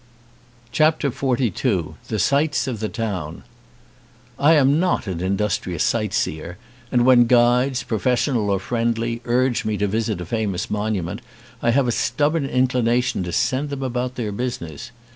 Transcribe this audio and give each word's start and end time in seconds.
165 0.75 1.37
XLII 1.55 1.93
THE 2.07 2.17
SIGHTS 2.17 2.65
OF 2.65 2.79
THE 2.79 2.89
TOWN 2.89 3.43
I 4.39 4.53
AM 4.55 4.79
not 4.79 5.05
an 5.05 5.21
industrious 5.21 5.83
sight 5.83 6.11
seer, 6.11 6.57
and 6.91 7.05
when 7.05 7.27
guides, 7.27 7.83
professional 7.83 8.49
or 8.49 8.59
friendly, 8.59 9.21
urge 9.25 9.63
me 9.63 9.77
to 9.77 9.85
visit 9.85 10.19
a 10.19 10.25
famous 10.25 10.71
monument 10.71 11.21
I 11.61 11.69
have 11.69 11.87
a 11.87 11.91
stubborn 11.91 12.47
inclination 12.47 13.21
to 13.21 13.31
send 13.31 13.69
them 13.69 13.83
about 13.83 14.15
their 14.15 14.33
busi 14.33 14.61
ness. 14.61 14.91